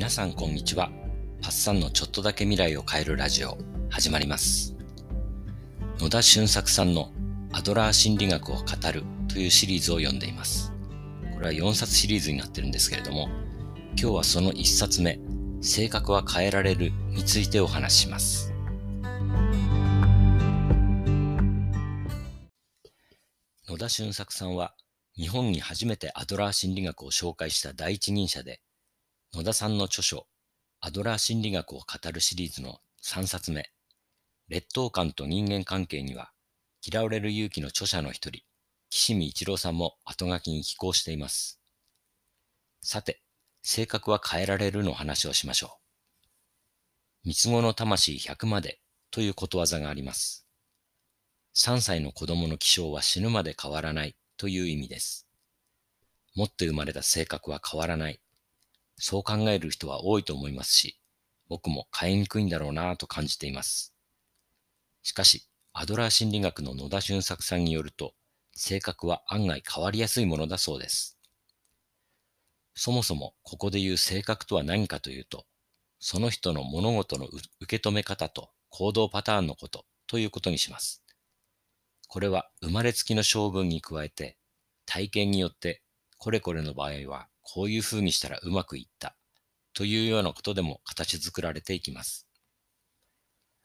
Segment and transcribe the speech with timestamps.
[0.00, 0.90] 皆さんこんにちは。
[1.42, 3.58] パッサンのちょっとだけ未来を変えるラジオ、
[3.90, 4.74] 始まります。
[5.98, 7.12] 野田俊作さんの
[7.52, 10.72] アドラー心理学を語るというシリーズを読んでいます。
[11.34, 13.28] これは4冊シリーズになってるんですけれども、
[13.88, 15.20] 今日はその1冊目、
[15.60, 18.54] 性格は変えられるについてお話しします。
[23.68, 24.74] 野田俊作さんは
[25.14, 28.62] 日本に初めてアドラー心理学を紹介した第一人者で、
[29.32, 30.26] 野田さんの著書、
[30.80, 33.70] アドラー心理学を語るシリーズの3冊目、
[34.48, 36.32] 劣等感と人間関係には、
[36.84, 38.40] 嫌われる勇気の著者の一人、
[38.90, 41.60] 岸見一郎さんも後書きに寄稿しています。
[42.82, 43.22] さて、
[43.62, 45.78] 性格は変えられるの話をしましょ
[47.24, 47.28] う。
[47.28, 48.80] 三つ子の魂100まで
[49.12, 50.48] ということわざがあります。
[51.54, 55.28] 3歳の子供の気性は死ぬまで変わらないという意味です。
[56.34, 58.20] 持って生まれた性格は変わらない。
[59.00, 61.00] そう考える人は多いと思いますし、
[61.48, 63.94] 僕も変えにくいんだろうなぁと感じています。
[65.02, 68.14] しかし、アドラー心理学の野田俊作さんによると、
[68.54, 71.18] 性格は案外変わりやすいものだそうです。
[72.74, 75.46] そもそもここで言う性格とは何かというと、
[75.98, 77.26] その人の物事の
[77.60, 81.02] 受け止め方と行動パターンのことということにします。
[82.08, 84.36] これは生まれつきの性分に加えて、
[84.84, 85.82] 体験によって
[86.18, 89.16] これこれの場合はこういう風にしたらうまくいった
[89.72, 92.26] というようなことでも形作られていきます。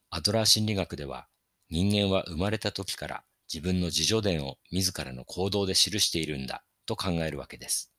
[0.09, 1.28] アドラー心理学では
[1.70, 7.92] 人間は生まれた時から自分の自助伝を自らの行動で記しているんだと考えるわけです。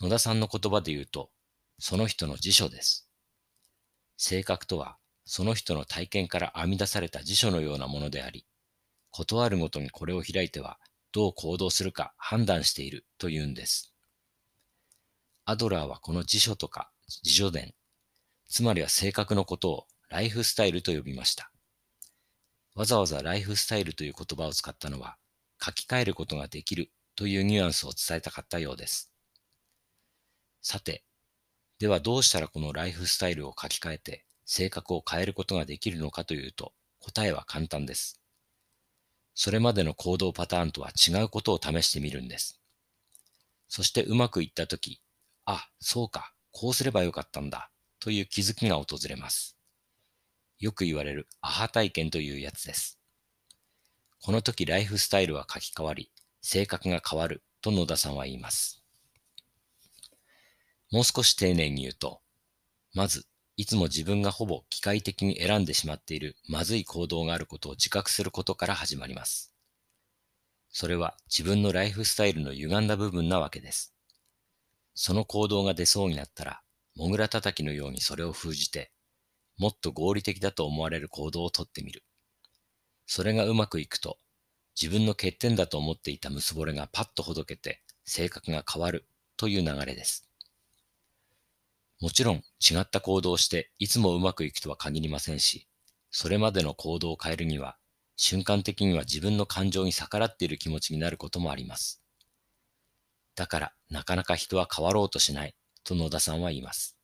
[0.00, 1.30] 野田さんの言葉で言うと、
[1.78, 3.08] その人の辞書です。
[4.16, 8.46] 性格とは、その人の体験から編み出された辞書のようなものであり、
[9.10, 10.78] 断るごとにこれを開いては、
[11.12, 13.95] どう行動するか判断しているというんです。
[15.48, 16.90] アドラーはこの辞書とか
[17.22, 17.72] 自助伝、
[18.48, 21.52] つまりは性格のことをライフスタイルと呼びました。
[22.74, 25.16] わざわざライフスタイルという言葉を使ったのは、
[25.64, 29.12] 書き換えることができるというニュアンスを伝えたかったようです。
[30.62, 31.04] さて、
[31.78, 38.20] ではどうしたらこのライフスタイルを書き換えて性格を変えることができるのかというと、答えは簡単です。
[39.34, 42.60] それまでの行動パターンとは違うことを試してみるんです。
[43.68, 45.00] そしてうまくいったとき、
[45.46, 47.70] あ、そうか、こうすればよかったんだ、
[48.00, 49.56] という気づきが訪れます。
[50.58, 52.98] よく言われるアハ体験というやつです。
[54.22, 56.10] この時ライフスタイルは書き換わり、
[56.42, 58.82] 性格が変わると野田さんは言います。
[60.90, 62.20] もう少し丁寧に言うと、
[62.92, 69.54] まず、いつも自分がほぼ機械的に選んでしまっているまずい行動があることを自覚することから始まります。
[70.70, 73.95] それは自分のライフスタイルの歪んだ部分なわけです。
[74.96, 76.62] その行動が出そうになったら、
[76.96, 78.90] もぐらたたきのようにそれを封じて、
[79.58, 82.02] もっと合理的だと思われる行動をとってみる。
[83.06, 84.18] それがうまくいくと、
[84.80, 89.06] 自分の欠点だと思っていた結ぼれがパッとほどけて、性格が変わる
[89.36, 90.28] という流れです。
[92.00, 95.68] もちろん違った行動をしていつもうまくいくとは限りませんし、
[96.10, 97.76] それまでの行動を変えるには、
[98.16, 102.02] 瞬間的には自分の感情に逆らっている気持ちになることもあります。
[103.36, 105.54] だからなかなか人は変わろうとしない
[105.84, 106.96] と野田さんは言います。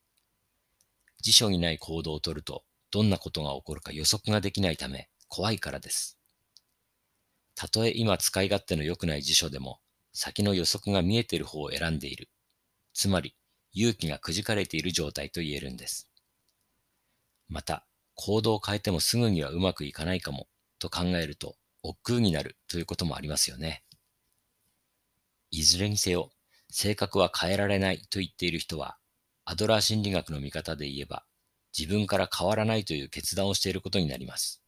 [1.20, 6.18] 辞書にない行動をとるとどんなことが起こるか予測ができないため怖いからです。
[7.54, 9.78] たとえ今使い勝手の良くない辞書でも
[10.12, 12.28] 先の予測が見えている方を選んでいる。
[12.94, 13.36] つまり
[13.74, 16.08] 勇気がくじかれている状態と言えるんです。
[17.48, 23.84] また行動を変えてもすぐにはうまくいかないかもと考えると億劫になるということもありますよね。
[25.52, 26.30] いずれにせよ、
[26.70, 28.96] 性格は変えられないと言っている人は、
[29.44, 31.24] アドラー心理学の見方で言えば、
[31.78, 34.62] 自分から変わらないという決断をしていることになります。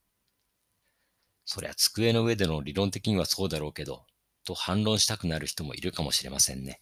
[1.47, 4.05] そりゃ机の上での理論的にはそうだろうけど、
[4.45, 6.81] と反論したくなる人もいるかもしれませんね。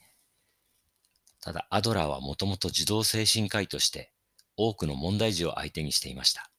[1.40, 4.12] ただ、アドラーはもともと児童精神科医として
[4.56, 6.50] 多くの問題児を相手にしていました。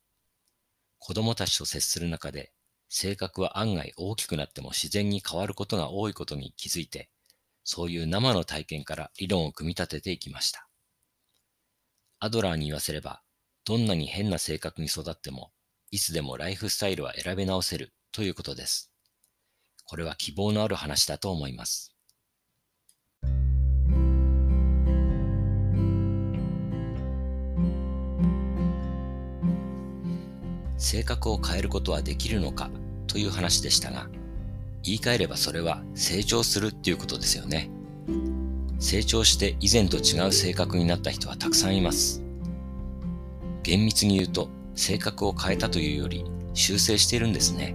[0.97, 2.53] 子供たちと接する中で、
[2.87, 7.09] 性格は案外大きくなっても自然に変わることが多いことに気づいて、
[7.63, 10.67] そういう生の体験から理論を組み立てていきました。
[12.19, 13.21] アドラーに言わせれば、
[13.65, 15.51] どんなに変な性格に育っても、
[15.91, 18.91] いつでもライフスタイルは選び直せるということです。
[19.85, 21.93] これは希望のある話だと思います。
[30.77, 32.69] 性格を変えることはできるのか
[33.07, 34.07] という話でしたが、
[34.83, 37.69] 言い換えればそれは成長するっていうことですよね。
[38.79, 42.21] 成長して以前と違う性格になった人はたくさんいます。
[43.63, 47.73] 厳密に言うと、性格を変えたというより、修正しているんですね。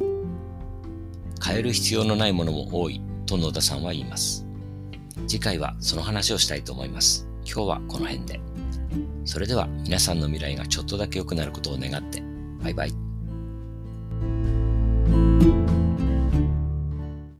[1.45, 4.47] 変える必要のないものも多いと野田さんは言います。
[5.27, 7.27] 次回はその話をしたいと思います。
[7.45, 8.41] 今日はこの辺で。
[9.25, 12.23] それでは皆さんの未来がちょっとだけ良くなることを願って、
[12.63, 13.08] バイバイ。